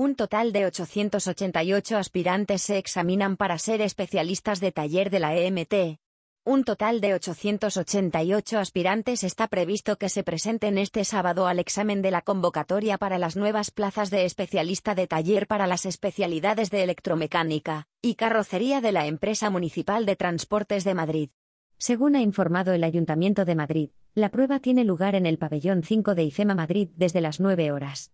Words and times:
Un 0.00 0.14
total 0.14 0.52
de 0.52 0.64
888 0.64 1.98
aspirantes 1.98 2.62
se 2.62 2.78
examinan 2.78 3.36
para 3.36 3.58
ser 3.58 3.82
especialistas 3.82 4.58
de 4.58 4.72
taller 4.72 5.10
de 5.10 5.20
la 5.20 5.36
EMT. 5.36 6.00
Un 6.42 6.64
total 6.64 7.02
de 7.02 7.12
888 7.12 8.58
aspirantes 8.58 9.24
está 9.24 9.46
previsto 9.46 9.98
que 9.98 10.08
se 10.08 10.24
presenten 10.24 10.78
este 10.78 11.04
sábado 11.04 11.46
al 11.46 11.58
examen 11.58 12.00
de 12.00 12.12
la 12.12 12.22
convocatoria 12.22 12.96
para 12.96 13.18
las 13.18 13.36
nuevas 13.36 13.70
plazas 13.70 14.08
de 14.08 14.24
especialista 14.24 14.94
de 14.94 15.06
taller 15.06 15.46
para 15.46 15.66
las 15.66 15.84
especialidades 15.84 16.70
de 16.70 16.82
electromecánica 16.82 17.86
y 18.00 18.14
carrocería 18.14 18.80
de 18.80 18.92
la 18.92 19.06
empresa 19.06 19.50
municipal 19.50 20.06
de 20.06 20.16
transportes 20.16 20.84
de 20.84 20.94
Madrid. 20.94 21.30
Según 21.76 22.16
ha 22.16 22.22
informado 22.22 22.72
el 22.72 22.84
Ayuntamiento 22.84 23.44
de 23.44 23.54
Madrid, 23.54 23.90
la 24.14 24.30
prueba 24.30 24.60
tiene 24.60 24.84
lugar 24.84 25.14
en 25.14 25.26
el 25.26 25.36
pabellón 25.36 25.82
5 25.82 26.14
de 26.14 26.24
IFEMA 26.24 26.54
Madrid 26.54 26.88
desde 26.96 27.20
las 27.20 27.38
9 27.38 27.70
horas. 27.70 28.12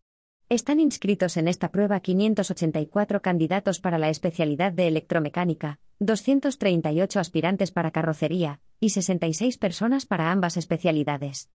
Están 0.49 0.79
inscritos 0.79 1.37
en 1.39 1.49
esta 1.49 1.73
prueba 1.73 1.99
584 1.99 3.21
candidatos 3.21 3.81
para 3.81 3.99
la 3.99 4.11
especialidad 4.11 4.71
de 4.71 4.87
electromecánica, 4.87 5.81
238 5.99 7.19
aspirantes 7.19 7.73
para 7.73 7.91
carrocería, 7.91 8.61
y 8.79 8.91
66 8.91 9.59
personas 9.59 10.07
para 10.07 10.31
ambas 10.31 10.57
especialidades. 10.57 11.51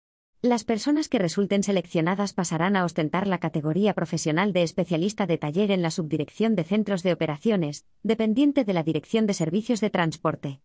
Las 0.41 0.63
personas 0.63 1.09
que 1.09 1.19
resulten 1.19 1.63
seleccionadas 1.63 2.31
pasarán 2.31 2.77
a 2.77 2.85
ostentar 2.85 3.27
la 3.27 3.39
categoría 3.39 3.93
profesional 3.93 4.53
de 4.53 4.63
especialista 4.63 5.27
de 5.27 5.37
taller 5.37 5.71
en 5.71 5.81
la 5.81 5.91
Subdirección 5.91 6.55
de 6.55 6.63
Centros 6.63 7.03
de 7.03 7.11
Operaciones, 7.11 7.85
dependiente 8.03 8.63
de 8.63 8.71
la 8.71 8.83
Dirección 8.83 9.27
de 9.27 9.33
Servicios 9.33 9.81
de 9.81 9.89
Transporte. 9.89 10.61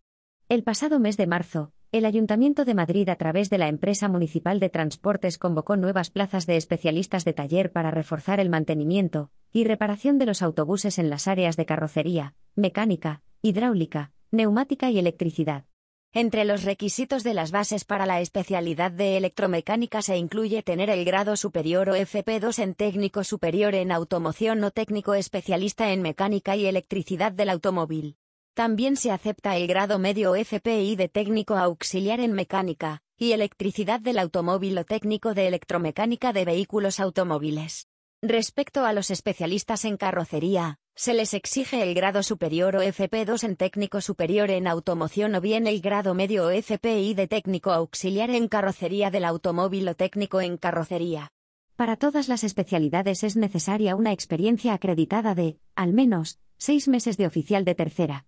El 0.49 0.63
pasado 0.63 1.01
mes 1.01 1.17
de 1.17 1.27
marzo, 1.27 1.73
el 1.93 2.07
Ayuntamiento 2.07 2.65
de 2.65 2.75
Madrid, 2.75 3.11
a 3.11 3.17
través 3.17 3.51
de 3.51 3.59
la 3.59 3.69
empresa 3.69 4.09
municipal 4.09 4.59
de 4.61 4.71
transportes, 4.71 5.37
convocó 5.37 5.77
nuevas 5.77 6.09
plazas 6.09 6.47
de 6.47 6.57
especialistas 6.57 7.27
de 7.27 7.35
taller 7.35 7.71
para 7.71 7.91
reforzar 7.91 8.41
el 8.41 8.49
mantenimiento 8.49 9.31
y 9.53 9.65
reparación 9.65 10.19
de 10.19 10.25
los 10.25 10.41
autobuses 10.41 10.99
en 10.99 11.11
las 11.11 11.29
áreas 11.29 11.59
de 11.59 11.67
carrocería, 11.67 12.35
mecánica, 12.57 13.21
hidráulica, 13.43 14.11
neumática 14.31 14.91
y 14.91 14.99
electricidad. 14.99 15.67
Entre 16.15 16.47
los 16.47 16.65
requisitos 16.65 17.25
de 17.25 17.35
las 17.35 17.51
bases 17.51 17.85
para 17.85 18.07
la 18.07 18.23
especialidad 18.23 18.91
de 18.91 19.19
electromecánica 19.19 20.01
se 20.01 20.17
incluye 20.17 20.63
tener 20.63 20.89
el 20.89 21.05
grado 21.05 21.37
superior 21.37 21.91
o 21.91 21.95
FP2 21.95 22.63
en 22.63 22.75
técnico 22.75 23.23
superior 23.23 23.75
en 23.75 23.93
automoción 23.93 24.65
o 24.65 24.71
técnico 24.71 25.13
especialista 25.13 25.93
en 25.93 26.01
mecánica 26.01 26.57
y 26.57 26.65
electricidad 26.65 27.33
del 27.33 27.51
automóvil. 27.51 28.17
También 28.55 28.97
se 28.97 29.11
acepta 29.11 29.57
el 29.57 29.67
grado 29.67 29.99
medio 29.99 30.35
FPI 30.35 30.95
de 30.97 31.09
técnico 31.09 31.57
auxiliar 31.57 32.21
en 32.21 32.33
mecánica 32.33 33.01
y 33.17 33.33
electricidad 33.33 33.99
del 33.99 34.19
automóvil 34.19 34.77
o 34.77 34.85
técnico 34.85 35.33
de 35.33 35.47
electromecánica 35.47 36.35
de 36.35 36.45
vehículos 36.45 37.01
automóviles. 37.01 37.89
Respecto 38.21 38.85
a 38.85 38.93
los 38.93 39.11
especialistas 39.11 39.87
en 39.87 39.97
carrocería, 39.97 40.77
se 40.95 41.15
les 41.15 41.33
exige 41.33 41.83
el 41.83 41.95
grado 41.95 42.23
superior 42.23 42.77
o 42.77 42.83
FP2 42.83 43.43
en 43.45 43.57
técnico 43.57 44.03
superior 44.03 44.51
en 44.51 44.67
automoción 44.67 45.35
o 45.35 45.41
bien 45.41 45.67
el 45.67 45.81
grado 45.81 46.13
medio 46.13 46.45
o 46.45 46.51
FPI 46.51 47.15
de 47.15 47.29
técnico 47.29 47.73
auxiliar 47.73 48.29
en 48.29 48.49
carrocería 48.49 49.11
del 49.11 49.25
automóvil 49.25 49.89
o 49.89 49.95
técnico 49.95 50.43
en 50.43 50.59
carrocería. 50.59 51.31
Para 51.75 51.97
todas 51.97 52.29
las 52.29 52.45
especialidades 52.45 53.25
es 53.25 53.35
necesaria 53.35 53.97
una 53.97 54.13
experiencia 54.13 54.75
acreditada 54.75 55.35
de, 55.35 55.57
al 55.75 55.95
menos, 55.95 56.39
seis 56.59 56.87
meses 56.87 57.17
de 57.17 57.27
oficial 57.27 57.65
de 57.65 57.75
tercera. 57.75 58.27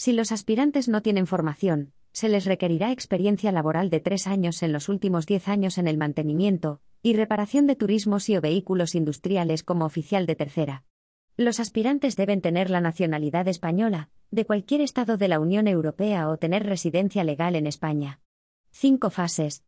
Si 0.00 0.14
los 0.14 0.32
aspirantes 0.32 0.88
no 0.88 1.02
tienen 1.02 1.26
formación, 1.26 1.92
se 2.14 2.30
les 2.30 2.46
requerirá 2.46 2.90
experiencia 2.90 3.52
laboral 3.52 3.90
de 3.90 4.00
tres 4.00 4.26
años 4.26 4.62
en 4.62 4.72
los 4.72 4.88
últimos 4.88 5.26
diez 5.26 5.46
años 5.46 5.76
en 5.76 5.86
el 5.86 5.98
mantenimiento 5.98 6.80
y 7.02 7.12
reparación 7.12 7.66
de 7.66 7.76
turismos 7.76 8.30
y 8.30 8.36
o 8.38 8.40
vehículos 8.40 8.94
industriales 8.94 9.62
como 9.62 9.84
oficial 9.84 10.24
de 10.24 10.36
tercera. 10.36 10.84
Los 11.36 11.60
aspirantes 11.60 12.16
deben 12.16 12.40
tener 12.40 12.70
la 12.70 12.80
nacionalidad 12.80 13.46
española, 13.46 14.08
de 14.30 14.46
cualquier 14.46 14.80
estado 14.80 15.18
de 15.18 15.28
la 15.28 15.38
Unión 15.38 15.68
Europea 15.68 16.30
o 16.30 16.38
tener 16.38 16.64
residencia 16.64 17.22
legal 17.22 17.54
en 17.54 17.66
España. 17.66 18.22
Cinco 18.70 19.10
fases. 19.10 19.64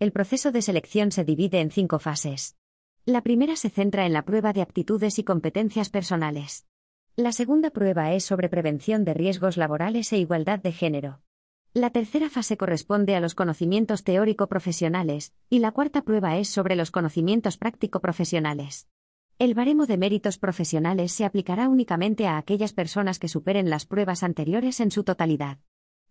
El 0.00 0.10
proceso 0.10 0.50
de 0.50 0.62
selección 0.62 1.12
se 1.12 1.24
divide 1.24 1.60
en 1.60 1.70
cinco 1.70 2.00
fases. 2.00 2.56
La 3.04 3.22
primera 3.22 3.54
se 3.54 3.70
centra 3.70 4.04
en 4.04 4.14
la 4.14 4.24
prueba 4.24 4.52
de 4.52 4.62
aptitudes 4.62 5.20
y 5.20 5.22
competencias 5.22 5.90
personales. 5.90 6.66
La 7.18 7.32
segunda 7.32 7.70
prueba 7.70 8.12
es 8.12 8.24
sobre 8.24 8.50
prevención 8.50 9.06
de 9.06 9.14
riesgos 9.14 9.56
laborales 9.56 10.12
e 10.12 10.18
igualdad 10.18 10.58
de 10.58 10.70
género. 10.70 11.22
La 11.72 11.88
tercera 11.88 12.28
fase 12.28 12.58
corresponde 12.58 13.16
a 13.16 13.20
los 13.20 13.34
conocimientos 13.34 14.04
teórico-profesionales, 14.04 15.32
y 15.48 15.60
la 15.60 15.72
cuarta 15.72 16.02
prueba 16.02 16.36
es 16.36 16.50
sobre 16.50 16.76
los 16.76 16.90
conocimientos 16.90 17.56
práctico-profesionales. 17.56 18.86
El 19.38 19.54
baremo 19.54 19.86
de 19.86 19.96
méritos 19.96 20.36
profesionales 20.36 21.10
se 21.10 21.24
aplicará 21.24 21.70
únicamente 21.70 22.26
a 22.26 22.36
aquellas 22.36 22.74
personas 22.74 23.18
que 23.18 23.28
superen 23.28 23.70
las 23.70 23.86
pruebas 23.86 24.22
anteriores 24.22 24.78
en 24.80 24.90
su 24.90 25.02
totalidad. 25.02 25.56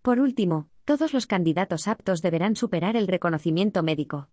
Por 0.02 0.20
último, 0.20 0.70
todos 0.86 1.14
los 1.14 1.28
candidatos 1.28 1.88
aptos 1.88 2.24
deberán 2.24 2.56
superar 2.56 2.96
el 2.96 3.08
reconocimiento 3.08 3.84
médico. 3.84 4.30